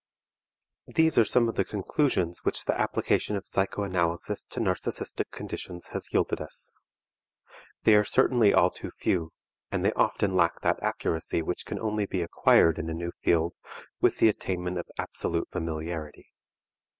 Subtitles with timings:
[0.87, 6.11] These are some of the conclusions which the application of psychoanalysis to narcistic conditions has
[6.11, 6.75] yielded us.
[7.83, 9.31] They are certainly all too few,
[9.71, 13.53] and they often lack that accuracy which can only be acquired in a new field
[13.99, 16.29] with the attainment of absolute familiarity.